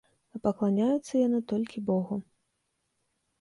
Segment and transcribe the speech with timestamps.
[0.35, 2.19] А пакланяюцца яны толькі богу.